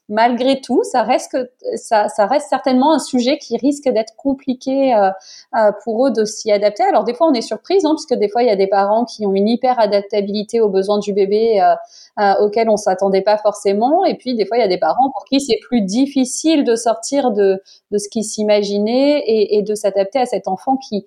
malgré 0.09 0.61
tout, 0.61 0.83
ça 0.83 1.05
reste, 1.05 1.39
ça, 1.77 2.09
ça 2.09 2.27
reste 2.27 2.49
certainement 2.49 2.93
un 2.93 2.99
sujet 2.99 3.39
qui 3.39 3.57
risque 3.57 3.89
d'être 3.89 4.17
compliqué 4.17 4.93
euh, 4.93 5.11
euh, 5.57 5.71
pour 5.85 6.05
eux 6.05 6.11
de 6.11 6.25
s'y 6.25 6.51
adapter. 6.51 6.83
Alors 6.83 7.05
des 7.05 7.15
fois, 7.15 7.29
on 7.29 7.33
est 7.33 7.43
surprise, 7.43 7.85
hein, 7.85 7.95
puisque 7.95 8.19
des 8.19 8.29
fois, 8.29 8.43
il 8.43 8.49
y 8.49 8.51
a 8.51 8.57
des 8.57 8.67
parents 8.67 9.05
qui 9.05 9.25
ont 9.25 9.33
une 9.33 9.49
hyper 9.49 9.79
adaptabilité 9.79 10.61
aux 10.61 10.69
besoins 10.69 10.99
du 10.99 11.13
bébé 11.13 11.63
euh, 11.63 11.75
euh 12.19 12.35
auxquels 12.41 12.69
on 12.69 12.77
s'attendait 12.77 13.23
pas 13.23 13.39
forcément. 13.39 14.05
Et 14.05 14.17
puis 14.17 14.35
des 14.35 14.47
fois, 14.47 14.57
il 14.57 14.61
y 14.61 14.65
a 14.65 14.69
des 14.69 14.79
parents 14.79 15.11
pour 15.15 15.25
qui 15.27 15.41
c'est 15.41 15.61
plus 15.63 15.83
difficile 15.83 16.65
de 16.65 16.75
sortir 16.75 17.31
de, 17.31 17.63
de 17.93 17.99
ce 17.99 18.09
qu'ils 18.09 18.25
s'imaginaient 18.25 19.21
et, 19.21 19.59
et, 19.59 19.63
de 19.63 19.75
s'adapter 19.77 20.19
à 20.19 20.27
cet 20.27 20.49
enfant 20.49 20.77
qui, 20.77 21.07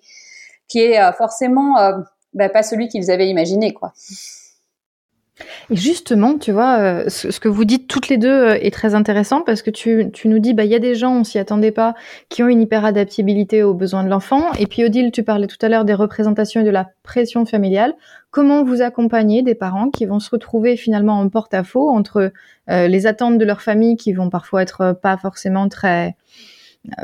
qui 0.69 0.79
est 0.79 0.99
euh, 0.99 1.11
forcément 1.11 1.75
bah, 2.33 2.49
pas 2.49 2.63
celui 2.63 2.87
qu'ils 2.87 3.11
avaient 3.11 3.29
imaginé, 3.29 3.73
quoi. 3.73 3.93
Et 5.71 5.75
justement, 5.75 6.37
tu 6.37 6.51
vois, 6.51 6.77
euh, 6.79 7.09
ce, 7.09 7.39
que 7.39 7.47
vous 7.47 7.65
dites 7.65 7.87
toutes 7.87 8.07
les 8.07 8.17
deux 8.17 8.29
euh, 8.29 8.57
est 8.61 8.73
très 8.73 8.93
intéressant 8.93 9.41
parce 9.41 9.61
que 9.61 9.71
tu, 9.71 10.11
tu 10.13 10.27
nous 10.27 10.39
dis, 10.39 10.53
bah, 10.53 10.63
il 10.63 10.71
y 10.71 10.75
a 10.75 10.79
des 10.79 10.93
gens, 10.93 11.15
on 11.15 11.23
s'y 11.23 11.39
attendait 11.39 11.71
pas, 11.71 11.95
qui 12.29 12.43
ont 12.43 12.47
une 12.47 12.61
hyperadaptabilité 12.61 13.63
aux 13.63 13.73
besoins 13.73 14.03
de 14.03 14.09
l'enfant. 14.09 14.53
Et 14.59 14.67
puis, 14.67 14.83
Odile, 14.83 15.11
tu 15.11 15.23
parlais 15.23 15.47
tout 15.47 15.57
à 15.61 15.69
l'heure 15.69 15.85
des 15.85 15.93
représentations 15.93 16.61
et 16.61 16.63
de 16.63 16.69
la 16.69 16.89
pression 17.01 17.45
familiale. 17.45 17.95
Comment 18.29 18.63
vous 18.63 18.81
accompagnez 18.81 19.41
des 19.41 19.55
parents 19.55 19.89
qui 19.89 20.05
vont 20.05 20.19
se 20.19 20.29
retrouver 20.29 20.77
finalement 20.77 21.19
en 21.19 21.27
porte-à-faux 21.29 21.89
entre 21.89 22.31
euh, 22.69 22.87
les 22.87 23.07
attentes 23.07 23.37
de 23.37 23.45
leur 23.45 23.61
famille 23.61 23.95
qui 23.95 24.13
vont 24.13 24.29
parfois 24.29 24.61
être 24.61 24.97
pas 25.01 25.17
forcément 25.17 25.67
très 25.67 26.15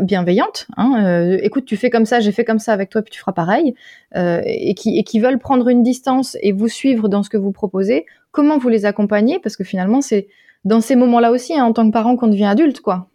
bienveillantes. 0.01 0.67
Hein, 0.77 1.37
écoute, 1.41 1.65
tu 1.65 1.77
fais 1.77 1.89
comme 1.89 2.05
ça, 2.05 2.19
j'ai 2.19 2.31
fait 2.31 2.45
comme 2.45 2.59
ça 2.59 2.73
avec 2.73 2.89
toi, 2.89 3.01
puis 3.01 3.11
tu 3.11 3.19
feras 3.19 3.31
pareil, 3.31 3.75
et 4.15 4.73
qui, 4.75 4.97
et 4.97 5.03
qui 5.03 5.19
veulent 5.19 5.39
prendre 5.39 5.67
une 5.69 5.83
distance 5.83 6.37
et 6.41 6.51
vous 6.51 6.67
suivre 6.67 7.07
dans 7.07 7.23
ce 7.23 7.29
que 7.29 7.37
vous 7.37 7.51
proposez. 7.51 8.05
Comment 8.31 8.57
vous 8.57 8.69
les 8.69 8.85
accompagnez? 8.85 9.39
Parce 9.39 9.55
que 9.55 9.63
finalement, 9.63 10.01
c'est 10.01 10.27
dans 10.65 10.81
ces 10.81 10.95
moments-là 10.95 11.31
aussi, 11.31 11.57
hein, 11.57 11.65
en 11.65 11.73
tant 11.73 11.87
que 11.87 11.93
parent, 11.93 12.15
qu'on 12.15 12.27
devient 12.27 12.45
adulte, 12.45 12.81
quoi. 12.81 13.07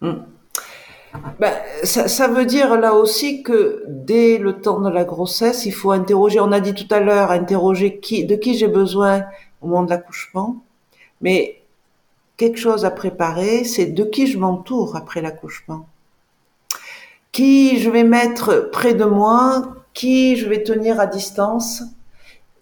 Hmm. 0.00 0.24
Ben, 1.38 1.52
ça, 1.84 2.08
ça, 2.08 2.26
veut 2.26 2.44
dire 2.44 2.76
là 2.76 2.92
aussi 2.92 3.44
que 3.44 3.84
dès 3.86 4.38
le 4.38 4.60
temps 4.60 4.80
de 4.80 4.90
la 4.90 5.04
grossesse, 5.04 5.64
il 5.64 5.72
faut 5.72 5.92
interroger, 5.92 6.40
on 6.40 6.50
a 6.50 6.58
dit 6.58 6.74
tout 6.74 6.92
à 6.92 6.98
l'heure, 6.98 7.30
interroger 7.30 8.00
qui, 8.00 8.24
de 8.24 8.34
qui 8.34 8.54
j'ai 8.58 8.66
besoin 8.66 9.24
au 9.62 9.68
moment 9.68 9.84
de 9.84 9.90
l'accouchement, 9.90 10.56
mais 11.20 11.62
quelque 12.36 12.58
chose 12.58 12.84
à 12.84 12.90
préparer, 12.90 13.64
c'est 13.64 13.86
de 13.86 14.04
qui 14.04 14.26
je 14.26 14.38
m'entoure 14.38 14.96
après 14.96 15.20
l'accouchement. 15.20 15.86
Qui 17.32 17.78
je 17.80 17.90
vais 17.90 18.04
mettre 18.04 18.70
près 18.70 18.94
de 18.94 19.04
moi, 19.04 19.74
qui 19.92 20.36
je 20.36 20.48
vais 20.48 20.62
tenir 20.62 21.00
à 21.00 21.06
distance. 21.06 21.82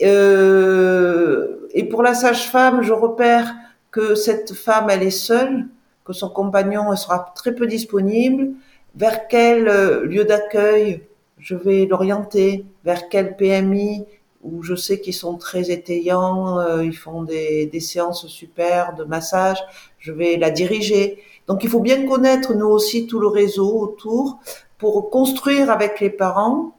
Euh, 0.03 1.69
et 1.73 1.85
pour 1.85 2.03
la 2.03 2.15
sage-femme, 2.15 2.83
je 2.83 2.93
repère 2.93 3.55
que 3.91 4.15
cette 4.15 4.55
femme, 4.55 4.89
elle 4.91 5.03
est 5.03 5.11
seule, 5.11 5.67
que 6.05 6.13
son 6.13 6.29
compagnon 6.29 6.95
sera 6.97 7.33
très 7.35 7.55
peu 7.55 7.67
disponible, 7.67 8.51
vers 8.95 9.29
quel 9.29 9.69
euh, 9.69 10.05
lieu 10.05 10.25
d'accueil 10.25 11.03
je 11.39 11.55
vais 11.55 11.87
l'orienter, 11.87 12.65
vers 12.85 13.09
quel 13.09 13.37
PMI 13.37 14.05
où 14.43 14.63
je 14.63 14.75
sais 14.75 15.01
qu'ils 15.01 15.15
sont 15.15 15.37
très 15.37 15.71
étayants, 15.71 16.59
euh, 16.59 16.85
ils 16.85 16.97
font 16.97 17.23
des, 17.23 17.71
séances 17.81 18.27
super 18.27 18.95
de 18.95 19.05
massage, 19.05 19.59
je 19.99 20.13
vais 20.13 20.37
la 20.37 20.51
diriger. 20.51 21.23
Donc 21.47 21.65
il 21.65 21.71
faut 21.71 21.81
bien 21.81 22.07
connaître 22.07 22.55
nous 22.55 22.67
aussi 22.67 23.07
tout 23.07 23.21
le 23.21 23.29
réseau 23.29 23.79
autour 23.79 24.41
pour 24.79 25.11
construire 25.11 25.71
avec 25.71 26.01
les 26.01 26.11
parents 26.11 26.77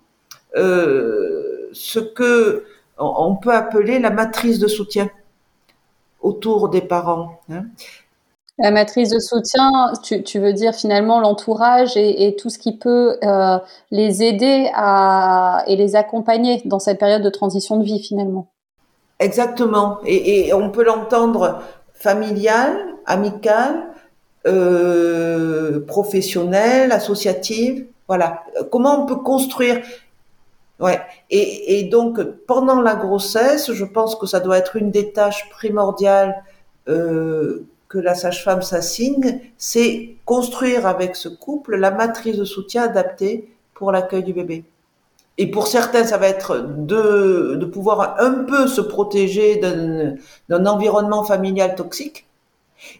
euh, 0.55 1.69
ce 1.71 1.99
que 1.99 2.65
on 2.97 3.35
peut 3.35 3.53
appeler 3.53 3.97
la 3.99 4.11
matrice 4.11 4.59
de 4.59 4.67
soutien 4.67 5.09
autour 6.21 6.69
des 6.69 6.81
parents. 6.81 7.41
Hein. 7.49 7.65
La 8.59 8.69
matrice 8.69 9.09
de 9.09 9.17
soutien, 9.19 9.93
tu, 10.03 10.39
veux 10.39 10.53
dire 10.53 10.75
finalement 10.75 11.19
l'entourage 11.19 11.97
et, 11.97 12.35
tout 12.35 12.51
ce 12.51 12.59
qui 12.59 12.77
peut 12.77 13.17
euh, 13.23 13.57
les 13.89 14.21
aider 14.21 14.69
à, 14.75 15.63
et 15.65 15.75
les 15.75 15.95
accompagner 15.95 16.61
dans 16.65 16.77
cette 16.77 16.99
période 16.99 17.23
de 17.23 17.29
transition 17.29 17.77
de 17.77 17.83
vie 17.83 17.99
finalement. 17.99 18.51
Exactement. 19.19 19.99
Et, 20.05 20.53
on 20.53 20.69
peut 20.69 20.83
l'entendre 20.83 21.63
familial, 21.95 22.77
amical, 23.07 23.87
euh, 24.45 25.79
professionnel, 25.87 26.91
associative. 26.91 27.87
Voilà. 28.07 28.43
Comment 28.71 29.01
on 29.01 29.05
peut 29.07 29.15
construire? 29.15 29.81
Ouais. 30.79 31.01
Et, 31.31 31.85
donc 31.85 32.21
pendant 32.45 32.81
la 32.81 32.93
grossesse, 32.93 33.71
je 33.71 33.85
pense 33.85 34.15
que 34.15 34.27
ça 34.27 34.39
doit 34.39 34.59
être 34.59 34.75
une 34.75 34.91
des 34.91 35.11
tâches 35.11 35.49
primordiales 35.49 36.43
euh, 36.87 37.65
que 37.93 37.99
la 37.99 38.15
sage-femme 38.15 38.63
s'assigne, 38.63 39.39
c'est 39.55 40.15
construire 40.25 40.87
avec 40.87 41.15
ce 41.15 41.29
couple 41.29 41.75
la 41.75 41.91
matrice 41.91 42.37
de 42.37 42.43
soutien 42.43 42.81
adaptée 42.85 43.53
pour 43.75 43.91
l'accueil 43.91 44.23
du 44.23 44.33
bébé. 44.33 44.65
Et 45.37 45.51
pour 45.51 45.67
certains, 45.67 46.03
ça 46.03 46.17
va 46.17 46.27
être 46.27 46.57
de, 46.57 47.63
pouvoir 47.71 48.15
un 48.19 48.45
peu 48.45 48.65
se 48.65 48.81
protéger 48.81 49.57
d'un 50.49 50.65
environnement 50.65 51.23
familial 51.23 51.75
toxique. 51.75 52.25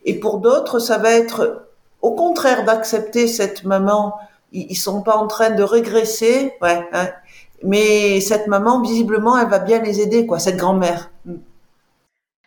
Et 0.05 0.19
pour 0.19 0.37
d'autres, 0.37 0.77
ça 0.77 0.99
va 0.99 1.09
être 1.11 1.65
au 2.03 2.11
contraire 2.11 2.63
d'accepter 2.63 3.27
cette 3.27 3.63
maman. 3.63 4.13
Ils, 4.51 4.67
ils 4.69 4.75
sont 4.75 5.01
pas 5.01 5.15
en 5.15 5.25
train 5.25 5.49
de 5.49 5.63
régresser, 5.63 6.53
ouais. 6.61 6.87
Hein, 6.93 7.07
mais 7.63 8.21
cette 8.21 8.45
maman, 8.45 8.79
visiblement, 8.81 9.39
elle 9.39 9.49
va 9.49 9.59
bien 9.59 9.81
les 9.81 10.01
aider, 10.01 10.27
quoi. 10.27 10.37
Cette 10.37 10.57
grand-mère. 10.57 11.09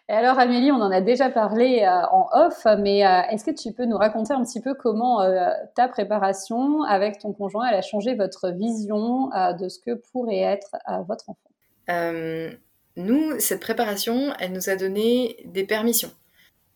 Et 0.08 0.12
alors 0.12 0.38
Amélie, 0.38 0.70
on 0.70 0.80
en 0.80 0.92
a 0.92 1.00
déjà 1.00 1.30
parlé 1.30 1.80
euh, 1.82 2.06
en 2.12 2.28
off, 2.32 2.64
mais 2.78 3.04
euh, 3.04 3.22
est-ce 3.30 3.44
que 3.44 3.50
tu 3.50 3.72
peux 3.72 3.86
nous 3.86 3.98
raconter 3.98 4.32
un 4.32 4.44
petit 4.44 4.60
peu 4.60 4.74
comment 4.74 5.20
euh, 5.22 5.50
ta 5.74 5.88
préparation 5.88 6.84
avec 6.84 7.18
ton 7.18 7.32
conjoint, 7.32 7.66
elle 7.68 7.74
a 7.74 7.82
changé 7.82 8.14
votre 8.14 8.50
vision 8.50 9.30
de 9.58 9.68
ce 9.68 9.80
que 9.80 9.94
pourrait 10.12 10.38
être 10.38 10.76
votre 11.08 11.24
enfant? 11.28 12.56
Nous, 12.98 13.38
cette 13.40 13.60
préparation, 13.60 14.32
elle 14.38 14.52
nous 14.52 14.70
a 14.70 14.76
donné 14.76 15.36
des 15.44 15.64
permissions. 15.64 16.12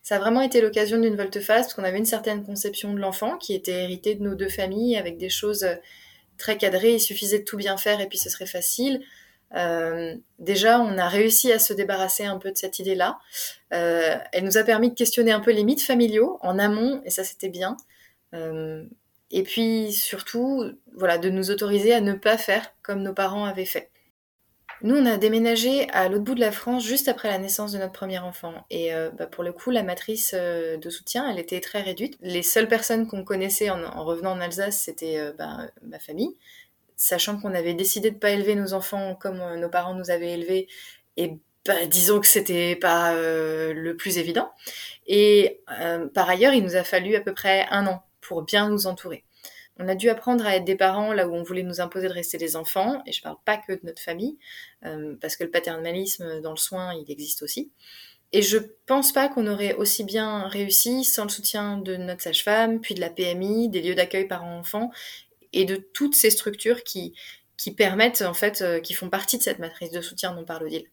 Ça 0.02 0.16
a 0.16 0.18
vraiment 0.18 0.42
été 0.42 0.60
l'occasion 0.60 0.99
d'une 0.99 1.16
volte-face 1.16 1.62
parce 1.62 1.75
qu'on 1.75 1.84
avait 1.84 1.99
une 1.99 2.04
certaine 2.04 2.42
conception 2.42 2.92
de 2.92 2.99
l'enfant 2.99 3.38
qui 3.38 3.54
était 3.54 3.84
héritée 3.84 4.16
de 4.16 4.22
nos 4.22 4.34
deux 4.34 4.49
familles 4.49 4.96
avec 4.96 5.16
des 5.18 5.30
choses 5.30 5.66
très 6.37 6.58
cadrées. 6.58 6.94
Il 6.94 7.00
suffisait 7.00 7.38
de 7.38 7.44
tout 7.44 7.56
bien 7.56 7.76
faire 7.76 8.00
et 8.00 8.06
puis 8.06 8.18
ce 8.18 8.28
serait 8.28 8.46
facile. 8.46 9.02
Euh, 9.57 10.16
déjà, 10.38 10.80
on 10.80 10.97
a 10.99 11.09
réussi 11.09 11.52
à 11.52 11.59
se 11.59 11.73
débarrasser 11.73 12.25
un 12.25 12.38
peu 12.38 12.50
de 12.50 12.57
cette 12.57 12.78
idée-là. 12.78 13.19
Euh, 13.73 14.16
elle 14.33 14.45
nous 14.45 14.59
a 14.59 14.64
permis 14.64 14.90
de 14.90 14.95
questionner 14.95 15.33
un 15.33 15.40
peu 15.40 15.52
les 15.52 15.64
mythes 15.64 15.83
familiaux 15.83 16.38
en 16.42 16.59
amont, 16.59 17.02
et 17.04 17.11
ça 17.11 17.25
c'était 17.25 17.49
bien. 17.49 17.76
Euh, 18.35 18.85
et 19.30 19.42
puis 19.42 19.92
surtout, 19.92 20.64
voilà, 20.97 21.19
de 21.19 21.30
nous 21.30 21.50
autoriser 21.50 21.92
à 21.92 22.00
ne 22.00 22.12
pas 22.12 22.38
faire 22.38 22.73
comme 22.83 23.02
nos 23.02 23.14
parents 23.14 23.45
avaient 23.45 23.64
fait. 23.64 23.90
Nous, 24.83 24.97
on 24.97 25.04
a 25.04 25.19
déménagé 25.19 25.90
à 25.90 26.09
l'autre 26.09 26.25
bout 26.25 26.35
de 26.35 26.40
la 26.40 26.52
France 26.52 26.85
juste 26.85 27.07
après 27.07 27.28
la 27.28 27.37
naissance 27.37 27.73
de 27.73 27.78
notre 27.78 27.92
premier 27.92 28.19
enfant. 28.19 28.54
Et 28.71 28.92
bah, 29.19 29.26
pour 29.26 29.45
le 29.45 29.52
coup, 29.52 29.71
la 29.71 29.83
matrice 29.83 30.33
de 30.33 30.90
soutien, 30.90 31.30
elle 31.30 31.38
était 31.38 31.61
très 31.61 31.83
réduite. 31.83 32.16
Les 32.23 32.42
seules 32.42 32.66
personnes 32.66 33.07
qu'on 33.07 33.23
connaissait 33.23 33.69
en, 33.69 34.04
revenant 34.04 34.33
en 34.33 34.40
Alsace, 34.40 34.80
c'était 34.80 35.35
bah, 35.37 35.69
ma 35.83 35.99
famille 35.99 36.35
sachant 37.00 37.40
qu'on 37.40 37.54
avait 37.54 37.73
décidé 37.73 38.11
de 38.11 38.19
pas 38.19 38.30
élever 38.30 38.54
nos 38.54 38.75
enfants 38.75 39.14
comme 39.14 39.40
euh, 39.40 39.57
nos 39.57 39.71
parents 39.71 39.95
nous 39.95 40.11
avaient 40.11 40.33
élevés, 40.33 40.69
et 41.16 41.38
bah, 41.64 41.87
disons 41.87 42.21
que 42.21 42.26
c'était 42.26 42.76
pas 42.76 43.14
euh, 43.14 43.73
le 43.73 43.97
plus 43.97 44.19
évident. 44.19 44.50
Et 45.07 45.62
euh, 45.80 46.09
par 46.09 46.28
ailleurs, 46.28 46.52
il 46.52 46.62
nous 46.62 46.76
a 46.76 46.85
fallu 46.85 47.16
à 47.16 47.21
peu 47.23 47.33
près 47.33 47.66
un 47.71 47.87
an 47.87 48.02
pour 48.21 48.42
bien 48.42 48.69
nous 48.69 48.87
entourer. 48.87 49.25
On 49.78 49.88
a 49.88 49.95
dû 49.95 50.11
apprendre 50.11 50.45
à 50.45 50.57
être 50.57 50.66
des 50.66 50.76
parents 50.76 51.14
là 51.14 51.26
où 51.26 51.35
on 51.35 51.42
voulait 51.42 51.62
nous 51.62 51.80
imposer 51.80 52.07
de 52.07 52.12
rester 52.12 52.37
des 52.37 52.54
enfants, 52.54 53.02
et 53.07 53.12
je 53.12 53.23
parle 53.23 53.38
pas 53.47 53.57
que 53.57 53.73
de 53.73 53.80
notre 53.83 54.02
famille, 54.02 54.37
parce 55.23 55.37
que 55.37 55.45
le 55.45 55.50
paternalisme 55.50 56.42
dans 56.42 56.50
le 56.50 56.59
soin, 56.59 56.92
il 56.92 57.11
existe 57.11 57.42
aussi. 57.42 57.73
Et 58.33 58.42
je 58.42 58.59
pense 58.85 59.12
pas 59.12 59.30
qu'on 59.30 59.47
aurait 59.47 59.75
aussi 59.75 60.04
bien 60.04 60.47
réussi 60.49 61.04
sans 61.04 61.25
le 61.25 61.30
soutien 61.30 61.78
de 61.78 61.97
notre 61.97 62.23
sage-femme, 62.23 62.80
puis 62.80 62.95
de 62.95 63.00
la 63.00 63.09
PMI, 63.09 63.71
des 63.71 63.80
lieux 63.80 63.95
d'accueil 63.95 64.28
parents-enfants, 64.28 64.90
et 65.52 65.64
de 65.64 65.76
toutes 65.76 66.14
ces 66.14 66.30
structures 66.30 66.83
qui, 66.85 67.14
qui 67.57 67.75
permettent, 67.75 68.23
en 68.23 68.35
fait, 68.35 68.62
euh, 68.62 68.80
qui 68.80 68.95
font 68.95 69.11
partie 69.11 69.38
de 69.38 69.42
cette 69.42 69.59
matrice 69.59 69.90
de 69.90 70.00
soutien 70.00 70.35
dont 70.35 70.45
parle 70.45 70.64
Odile. 70.64 70.87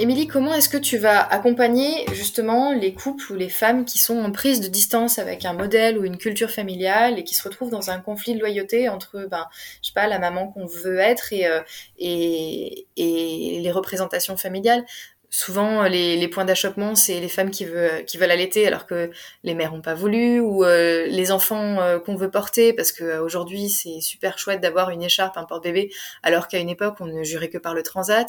Émilie, 0.00 0.28
comment 0.28 0.54
est-ce 0.54 0.68
que 0.68 0.76
tu 0.76 0.96
vas 0.96 1.20
accompagner 1.20 2.06
justement 2.12 2.72
les 2.72 2.94
couples 2.94 3.32
ou 3.32 3.34
les 3.34 3.48
femmes 3.48 3.84
qui 3.84 3.98
sont 3.98 4.16
en 4.16 4.30
prise 4.30 4.60
de 4.60 4.68
distance 4.68 5.18
avec 5.18 5.44
un 5.44 5.54
modèle 5.54 5.98
ou 5.98 6.04
une 6.04 6.18
culture 6.18 6.50
familiale 6.50 7.18
et 7.18 7.24
qui 7.24 7.34
se 7.34 7.42
retrouvent 7.42 7.70
dans 7.70 7.90
un 7.90 7.98
conflit 7.98 8.34
de 8.34 8.38
loyauté 8.38 8.88
entre, 8.88 9.26
ben, 9.28 9.48
je 9.82 9.88
sais 9.88 9.94
pas, 9.94 10.06
la 10.06 10.20
maman 10.20 10.52
qu'on 10.52 10.66
veut 10.66 10.98
être 10.98 11.32
et, 11.32 11.48
euh, 11.48 11.62
et, 11.98 12.86
et, 12.96 13.60
les 13.60 13.72
représentations 13.72 14.36
familiales? 14.36 14.84
Souvent 15.30 15.82
les, 15.84 16.16
les 16.16 16.28
points 16.28 16.44
d'achoppement 16.44 16.94
c'est 16.94 17.20
les 17.20 17.28
femmes 17.28 17.50
qui 17.50 17.64
veulent 17.64 18.04
qui 18.06 18.16
veulent 18.16 18.30
allaiter 18.30 18.66
alors 18.66 18.86
que 18.86 19.10
les 19.44 19.54
mères 19.54 19.74
ont 19.74 19.82
pas 19.82 19.94
voulu 19.94 20.40
ou 20.40 20.64
euh, 20.64 21.06
les 21.06 21.30
enfants 21.32 21.80
euh, 21.80 21.98
qu'on 21.98 22.16
veut 22.16 22.30
porter 22.30 22.72
parce 22.72 22.92
que 22.92 23.04
euh, 23.04 23.22
aujourd'hui 23.22 23.68
c'est 23.68 24.00
super 24.00 24.38
chouette 24.38 24.60
d'avoir 24.60 24.90
une 24.90 25.02
écharpe 25.02 25.36
un 25.36 25.44
porte-bébé 25.44 25.90
alors 26.22 26.48
qu'à 26.48 26.58
une 26.58 26.70
époque 26.70 26.96
on 27.00 27.06
ne 27.06 27.22
jurait 27.24 27.50
que 27.50 27.58
par 27.58 27.74
le 27.74 27.82
transat. 27.82 28.28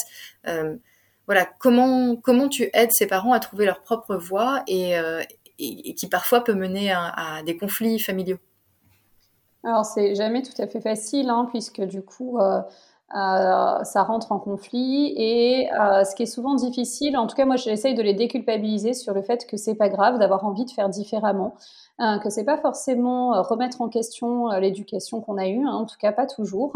Voilà 1.25 1.45
comment 1.45 2.15
comment 2.15 2.49
tu 2.49 2.71
aides 2.73 2.91
ces 2.91 3.05
parents 3.05 3.33
à 3.33 3.39
trouver 3.39 3.65
leur 3.65 3.81
propre 3.81 4.15
voie 4.15 4.63
et, 4.67 4.95
qui 5.95 6.07
parfois 6.07 6.43
peut 6.43 6.55
mener 6.55 6.91
à, 6.91 7.13
à 7.15 7.43
des 7.43 7.55
conflits 7.55 7.99
familiaux? 7.99 8.39
Alors 9.63 9.85
c'est 9.85 10.15
jamais 10.15 10.41
tout 10.41 10.59
à 10.59 10.65
fait 10.65 10.81
facile 10.81 11.29
hein, 11.29 11.47
puisque 11.51 11.81
du 11.81 12.01
coup 12.01 12.39
euh, 13.15 13.83
ça 13.83 14.03
rentre 14.03 14.31
en 14.31 14.37
conflit 14.37 15.13
et 15.17 15.71
euh, 15.73 16.03
ce 16.03 16.13
qui 16.15 16.23
est 16.23 16.27
souvent 16.27 16.53
difficile, 16.53 17.17
en 17.17 17.25
tout 17.25 17.35
cas 17.35 17.45
moi 17.45 17.55
j'essaye 17.55 17.95
de 17.95 18.03
les 18.03 18.13
déculpabiliser 18.13 18.93
sur 18.93 19.15
le 19.15 19.23
fait 19.23 19.47
que 19.47 19.57
c'est 19.57 19.73
pas 19.73 19.89
grave 19.89 20.19
d'avoir 20.19 20.45
envie 20.45 20.65
de 20.65 20.69
faire 20.69 20.89
différemment, 20.89 21.55
euh, 21.99 22.17
que 22.19 22.29
c'est 22.29 22.43
pas 22.43 22.57
forcément 22.57 23.35
euh, 23.35 23.41
remettre 23.41 23.81
en 23.81 23.89
question 23.89 24.51
euh, 24.51 24.59
l'éducation 24.59 25.21
qu'on 25.21 25.37
a 25.37 25.47
eue, 25.47 25.65
hein, 25.65 25.73
en 25.73 25.85
tout 25.85 25.97
cas 25.99 26.11
pas 26.11 26.25
toujours. 26.25 26.73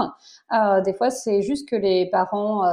des 0.85 0.93
fois 0.93 1.09
c'est 1.09 1.41
juste 1.41 1.67
que 1.67 1.75
les 1.75 2.09
parents 2.09 2.63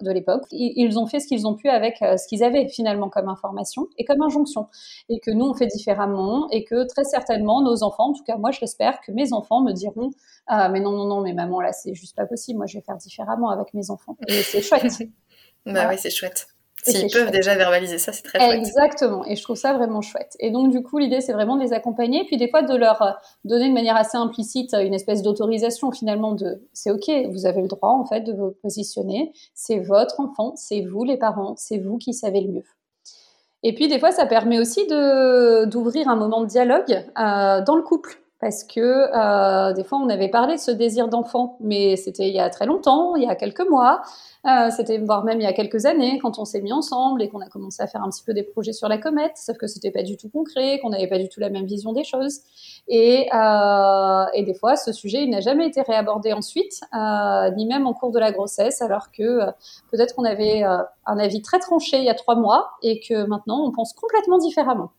de 0.00 0.10
l'époque 0.10 0.44
ils, 0.50 0.98
ont 0.98 1.06
fait 1.06 1.20
ce 1.20 1.26
qu'ils 1.26 1.46
ont 1.46 1.54
pu 1.54 1.68
avec 1.68 1.98
ce 1.98 2.26
qu'ils 2.28 2.42
avaient 2.42 2.68
finalement 2.68 3.08
comme 3.08 3.28
information 3.28 3.88
et 3.98 4.04
comme 4.04 4.22
injonction 4.22 4.68
et 5.08 5.20
que 5.20 5.30
nous 5.30 5.44
on 5.46 5.54
fait 5.54 5.66
différemment 5.66 6.48
et 6.50 6.64
que 6.64 6.86
très 6.86 7.04
certainement 7.04 7.62
nos 7.62 7.82
enfants, 7.82 8.10
en 8.10 8.12
tout 8.12 8.24
cas 8.24 8.36
moi 8.36 8.50
je 8.50 8.60
l'espère 8.60 9.00
que 9.00 9.12
mes 9.12 9.32
enfants 9.32 9.60
me 9.60 9.72
diront 9.72 10.10
ah, 10.46 10.68
mais 10.68 10.80
non, 10.80 10.92
non, 10.92 11.06
non, 11.06 11.20
mais 11.22 11.32
maman, 11.32 11.60
là, 11.60 11.72
c'est 11.72 11.94
juste 11.94 12.14
pas 12.14 12.26
possible. 12.26 12.58
Moi, 12.58 12.66
je 12.66 12.78
vais 12.78 12.84
faire 12.84 12.96
différemment 12.96 13.50
avec 13.50 13.74
mes 13.74 13.90
enfants. 13.90 14.16
Et 14.28 14.42
c'est 14.42 14.62
chouette. 14.62 15.02
bah 15.66 15.88
oui, 15.88 15.96
c'est 15.98 16.10
chouette. 16.10 16.46
S'ils 16.90 17.10
peuvent 17.10 17.30
déjà 17.30 17.54
verbaliser 17.54 17.98
ça, 17.98 18.12
c'est 18.12 18.22
très 18.22 18.38
chouette. 18.38 18.58
Exactement, 18.58 19.24
et 19.26 19.36
je 19.36 19.42
trouve 19.42 19.56
ça 19.56 19.72
vraiment 19.74 20.00
chouette. 20.00 20.36
Et 20.40 20.50
donc 20.50 20.70
du 20.70 20.82
coup, 20.82 20.98
l'idée 20.98 21.20
c'est 21.20 21.32
vraiment 21.32 21.56
de 21.56 21.62
les 21.62 21.72
accompagner, 21.72 22.24
puis 22.24 22.36
des 22.36 22.48
fois 22.48 22.62
de 22.62 22.76
leur 22.76 23.18
donner 23.44 23.68
de 23.68 23.74
manière 23.74 23.96
assez 23.96 24.16
implicite 24.16 24.74
une 24.74 24.94
espèce 24.94 25.22
d'autorisation 25.22 25.90
finalement 25.90 26.32
de 26.32 26.62
c'est 26.72 26.90
ok, 26.90 27.10
vous 27.30 27.46
avez 27.46 27.62
le 27.62 27.68
droit 27.68 27.90
en 27.90 28.04
fait 28.04 28.20
de 28.20 28.32
vous 28.32 28.52
positionner, 28.62 29.32
c'est 29.54 29.78
votre 29.78 30.20
enfant, 30.20 30.54
c'est 30.56 30.82
vous 30.82 31.04
les 31.04 31.16
parents, 31.16 31.54
c'est 31.56 31.78
vous 31.78 31.98
qui 31.98 32.14
savez 32.14 32.40
le 32.40 32.52
mieux. 32.52 32.64
Et 33.62 33.74
puis 33.74 33.88
des 33.88 33.98
fois, 33.98 34.12
ça 34.12 34.26
permet 34.26 34.60
aussi 34.60 34.86
d'ouvrir 34.86 36.08
un 36.08 36.16
moment 36.16 36.42
de 36.42 36.46
dialogue 36.46 37.04
euh, 37.18 37.62
dans 37.62 37.74
le 37.74 37.82
couple 37.82 38.16
parce 38.40 38.64
que 38.64 38.80
euh, 38.80 39.72
des 39.72 39.82
fois 39.82 39.98
on 39.98 40.08
avait 40.08 40.28
parlé 40.28 40.56
de 40.56 40.60
ce 40.60 40.70
désir 40.70 41.08
d'enfant, 41.08 41.56
mais 41.60 41.96
c'était 41.96 42.28
il 42.28 42.34
y 42.34 42.38
a 42.38 42.50
très 42.50 42.66
longtemps, 42.66 43.16
il 43.16 43.22
y 43.22 43.26
a 43.26 43.34
quelques 43.34 43.66
mois, 43.68 44.02
euh, 44.46 44.70
c'était 44.70 44.98
voire 44.98 45.24
même 45.24 45.40
il 45.40 45.44
y 45.44 45.46
a 45.46 45.54
quelques 45.54 45.86
années 45.86 46.18
quand 46.20 46.38
on 46.38 46.44
s'est 46.44 46.60
mis 46.60 46.72
ensemble 46.72 47.22
et 47.22 47.28
qu'on 47.28 47.40
a 47.40 47.48
commencé 47.48 47.82
à 47.82 47.86
faire 47.86 48.02
un 48.02 48.10
petit 48.10 48.22
peu 48.24 48.34
des 48.34 48.42
projets 48.42 48.74
sur 48.74 48.88
la 48.88 48.98
comète, 48.98 49.32
sauf 49.36 49.56
que 49.56 49.66
c'était 49.66 49.90
pas 49.90 50.02
du 50.02 50.16
tout 50.18 50.28
concret, 50.28 50.78
qu'on 50.80 50.90
n'avait 50.90 51.08
pas 51.08 51.18
du 51.18 51.28
tout 51.30 51.40
la 51.40 51.48
même 51.48 51.64
vision 51.64 51.92
des 51.92 52.04
choses, 52.04 52.40
et, 52.88 53.26
euh, 53.34 54.24
et 54.34 54.42
des 54.42 54.54
fois 54.54 54.76
ce 54.76 54.92
sujet 54.92 55.22
il 55.22 55.30
n'a 55.30 55.40
jamais 55.40 55.66
été 55.66 55.80
réabordé 55.80 56.34
ensuite, 56.34 56.80
euh, 56.94 57.50
ni 57.52 57.66
même 57.66 57.86
en 57.86 57.94
cours 57.94 58.12
de 58.12 58.18
la 58.18 58.32
grossesse, 58.32 58.82
alors 58.82 59.10
que 59.12 59.22
euh, 59.22 59.50
peut-être 59.90 60.14
qu'on 60.14 60.24
avait 60.24 60.62
un 60.62 61.18
avis 61.18 61.40
très 61.40 61.58
tranché 61.58 61.98
il 61.98 62.04
y 62.04 62.10
a 62.10 62.14
trois 62.14 62.34
mois 62.36 62.72
et 62.82 63.00
que 63.00 63.24
maintenant 63.26 63.64
on 63.64 63.72
pense 63.72 63.94
complètement 63.94 64.38
différemment. 64.38 64.90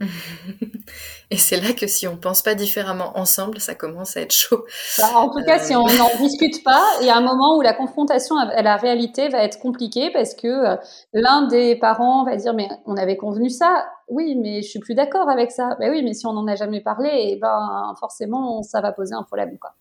Et 1.30 1.36
c'est 1.36 1.60
là 1.60 1.72
que 1.72 1.86
si 1.86 2.06
on 2.06 2.16
pense 2.16 2.42
pas 2.42 2.54
différemment 2.54 3.18
ensemble, 3.18 3.60
ça 3.60 3.74
commence 3.74 4.16
à 4.16 4.20
être 4.20 4.32
chaud. 4.32 4.64
Bah, 4.98 5.10
en 5.16 5.28
tout 5.28 5.44
cas, 5.44 5.58
si 5.58 5.74
on 5.74 5.84
n'en 5.84 6.16
discute 6.20 6.62
pas, 6.62 6.82
il 7.00 7.06
y 7.06 7.10
a 7.10 7.16
un 7.16 7.20
moment 7.20 7.56
où 7.56 7.62
la 7.62 7.74
confrontation 7.74 8.36
à 8.36 8.62
la 8.62 8.76
réalité 8.76 9.28
va 9.28 9.42
être 9.42 9.58
compliquée 9.58 10.10
parce 10.12 10.34
que 10.34 10.46
euh, 10.46 10.76
l'un 11.12 11.46
des 11.48 11.76
parents 11.76 12.24
va 12.24 12.36
dire 12.36 12.54
mais 12.54 12.68
on 12.86 12.96
avait 12.96 13.16
convenu 13.16 13.50
ça, 13.50 13.86
oui, 14.08 14.36
mais 14.36 14.62
je 14.62 14.68
suis 14.68 14.80
plus 14.80 14.94
d'accord 14.94 15.28
avec 15.28 15.50
ça. 15.50 15.76
Ben 15.80 15.90
oui, 15.90 16.02
mais 16.02 16.14
si 16.14 16.26
on 16.26 16.32
n'en 16.32 16.46
a 16.46 16.54
jamais 16.54 16.80
parlé, 16.80 17.08
et 17.08 17.32
eh 17.32 17.36
ben 17.40 17.94
forcément 17.98 18.62
ça 18.62 18.80
va 18.80 18.92
poser 18.92 19.14
un 19.14 19.22
problème 19.24 19.58
quoi. 19.58 19.74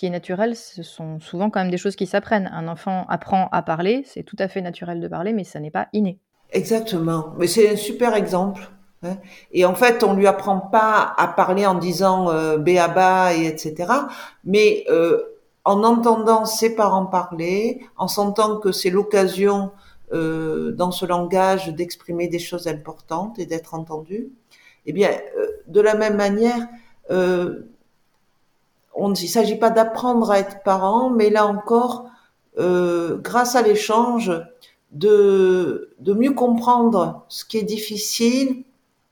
Qui 0.00 0.06
est 0.06 0.10
naturel, 0.10 0.56
ce 0.56 0.82
sont 0.82 1.20
souvent 1.20 1.50
quand 1.50 1.60
même 1.60 1.70
des 1.70 1.76
choses 1.76 1.94
qui 1.94 2.06
s'apprennent. 2.06 2.50
Un 2.54 2.68
enfant 2.68 3.04
apprend 3.10 3.50
à 3.52 3.60
parler, 3.60 4.02
c'est 4.06 4.22
tout 4.22 4.36
à 4.38 4.48
fait 4.48 4.62
naturel 4.62 4.98
de 4.98 5.06
parler, 5.08 5.34
mais 5.34 5.44
ça 5.44 5.60
n'est 5.60 5.70
pas 5.70 5.88
inné. 5.92 6.18
Exactement. 6.52 7.34
Mais 7.36 7.46
c'est 7.46 7.70
un 7.70 7.76
super 7.76 8.14
exemple. 8.14 8.70
Hein. 9.02 9.18
Et 9.52 9.66
en 9.66 9.74
fait, 9.74 10.02
on 10.02 10.14
lui 10.14 10.26
apprend 10.26 10.58
pas 10.58 11.12
à 11.18 11.28
parler 11.28 11.66
en 11.66 11.74
disant 11.74 12.30
euh, 12.30 12.56
béaba 12.56 13.34
et 13.34 13.44
etc. 13.44 13.92
Mais 14.42 14.84
euh, 14.88 15.20
en 15.66 15.84
entendant 15.84 16.46
ses 16.46 16.74
parents 16.74 17.04
parler, 17.04 17.82
en 17.98 18.08
sentant 18.08 18.56
que 18.56 18.72
c'est 18.72 18.88
l'occasion 18.88 19.70
euh, 20.14 20.72
dans 20.72 20.92
ce 20.92 21.04
langage 21.04 21.74
d'exprimer 21.74 22.26
des 22.26 22.38
choses 22.38 22.68
importantes 22.68 23.38
et 23.38 23.44
d'être 23.44 23.74
entendu, 23.74 24.30
eh 24.86 24.94
bien, 24.94 25.10
euh, 25.36 25.46
de 25.66 25.82
la 25.82 25.94
même 25.94 26.16
manière, 26.16 26.68
il 28.98 29.08
ne 29.08 29.14
s'agit 29.14 29.56
pas 29.56 29.70
d'apprendre 29.70 30.30
à 30.30 30.38
être 30.38 30.62
parent, 30.62 31.10
mais 31.10 31.30
là 31.30 31.46
encore, 31.46 32.06
euh, 32.58 33.16
grâce 33.18 33.56
à 33.56 33.62
l'échange, 33.62 34.32
de, 34.92 35.94
de 36.00 36.12
mieux 36.12 36.32
comprendre 36.32 37.24
ce 37.28 37.44
qui 37.44 37.58
est 37.58 37.62
difficile 37.62 38.64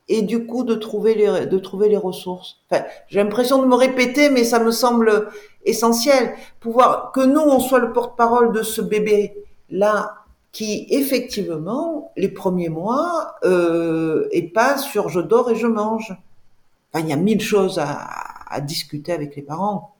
et 0.09 0.23
du 0.23 0.45
coup 0.45 0.63
de 0.63 0.75
trouver 0.75 1.13
les, 1.15 1.45
de 1.45 1.59
trouver 1.59 1.87
les 1.87 1.97
ressources. 1.97 2.57
Enfin, 2.69 2.83
j'ai 3.07 3.23
l'impression 3.23 3.61
de 3.61 3.67
me 3.67 3.75
répéter, 3.75 4.29
mais 4.29 4.43
ça 4.43 4.59
me 4.59 4.71
semble 4.71 5.29
essentiel. 5.65 6.33
Pouvoir 6.59 7.11
que 7.13 7.21
nous, 7.21 7.39
on 7.39 7.59
soit 7.59 7.79
le 7.79 7.93
porte-parole 7.93 8.51
de 8.51 8.63
ce 8.63 8.81
bébé-là 8.81 10.15
qui, 10.51 10.87
effectivement, 10.89 12.11
les 12.17 12.29
premiers 12.29 12.69
mois, 12.69 13.35
euh, 13.43 14.27
est 14.31 14.51
pas 14.51 14.77
sur 14.77 15.09
je 15.09 15.19
dors 15.19 15.51
et 15.51 15.55
je 15.55 15.67
mange. 15.67 16.17
Enfin, 16.91 17.05
il 17.05 17.09
y 17.09 17.13
a 17.13 17.17
mille 17.17 17.41
choses 17.41 17.77
à, 17.77 18.09
à 18.49 18.61
discuter 18.61 19.13
avec 19.13 19.35
les 19.35 19.41
parents. 19.41 19.95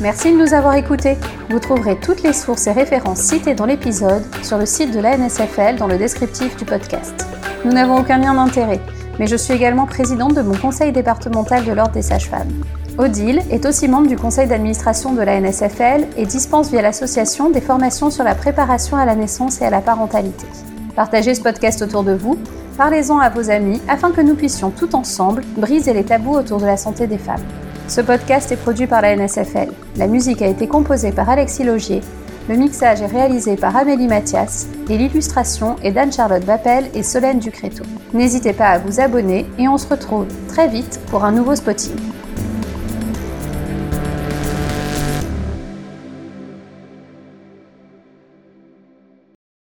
Merci 0.00 0.32
de 0.32 0.36
nous 0.36 0.52
avoir 0.52 0.74
écoutés. 0.74 1.16
Vous 1.48 1.58
trouverez 1.58 1.98
toutes 1.98 2.22
les 2.22 2.34
sources 2.34 2.66
et 2.66 2.72
références 2.72 3.20
citées 3.20 3.54
dans 3.54 3.64
l'épisode 3.64 4.22
sur 4.42 4.58
le 4.58 4.66
site 4.66 4.94
de 4.94 5.00
la 5.00 5.16
NSFL 5.16 5.76
dans 5.76 5.86
le 5.86 5.96
descriptif 5.96 6.56
du 6.56 6.66
podcast. 6.66 7.26
Nous 7.64 7.72
n'avons 7.72 8.00
aucun 8.00 8.18
lien 8.18 8.34
d'intérêt, 8.34 8.80
mais 9.18 9.26
je 9.26 9.36
suis 9.36 9.54
également 9.54 9.86
présidente 9.86 10.34
de 10.34 10.42
mon 10.42 10.56
conseil 10.56 10.92
départemental 10.92 11.64
de 11.64 11.72
l'Ordre 11.72 11.92
des 11.92 12.02
sages-femmes. 12.02 12.52
Odile 12.98 13.40
est 13.50 13.64
aussi 13.64 13.88
membre 13.88 14.06
du 14.06 14.16
conseil 14.16 14.46
d'administration 14.46 15.14
de 15.14 15.22
la 15.22 15.40
NSFL 15.40 16.06
et 16.16 16.26
dispense 16.26 16.70
via 16.70 16.82
l'association 16.82 17.50
des 17.50 17.62
formations 17.62 18.10
sur 18.10 18.24
la 18.24 18.34
préparation 18.34 18.96
à 18.96 19.06
la 19.06 19.16
naissance 19.16 19.60
et 19.62 19.64
à 19.64 19.70
la 19.70 19.80
parentalité. 19.80 20.46
Partagez 20.94 21.34
ce 21.34 21.40
podcast 21.40 21.82
autour 21.82 22.04
de 22.04 22.12
vous 22.12 22.38
Parlez-en 22.76 23.18
à 23.18 23.28
vos 23.28 23.50
amis 23.50 23.80
afin 23.86 24.10
que 24.10 24.20
nous 24.20 24.34
puissions 24.34 24.70
tout 24.70 24.96
ensemble 24.96 25.44
briser 25.56 25.92
les 25.92 26.02
tabous 26.02 26.34
autour 26.34 26.58
de 26.58 26.66
la 26.66 26.76
santé 26.76 27.06
des 27.06 27.18
femmes. 27.18 27.44
Ce 27.86 28.00
podcast 28.00 28.50
est 28.50 28.56
produit 28.56 28.88
par 28.88 29.00
la 29.00 29.14
NSFL. 29.14 29.70
La 29.96 30.08
musique 30.08 30.42
a 30.42 30.48
été 30.48 30.66
composée 30.66 31.12
par 31.12 31.30
Alexis 31.30 31.62
Logier. 31.62 32.00
Le 32.48 32.56
mixage 32.56 33.00
est 33.00 33.06
réalisé 33.06 33.56
par 33.56 33.76
Amélie 33.76 34.08
Mathias 34.08 34.66
et 34.90 34.98
l'illustration 34.98 35.76
est 35.84 35.92
d'Anne-Charlotte 35.92 36.44
Vappel 36.44 36.90
et 36.94 37.04
Solène 37.04 37.38
Ducréto. 37.38 37.84
N'hésitez 38.12 38.52
pas 38.52 38.70
à 38.70 38.78
vous 38.78 38.98
abonner 39.00 39.46
et 39.56 39.68
on 39.68 39.78
se 39.78 39.86
retrouve 39.86 40.26
très 40.48 40.66
vite 40.66 41.00
pour 41.10 41.24
un 41.24 41.30
nouveau 41.30 41.54
spotting. 41.54 41.94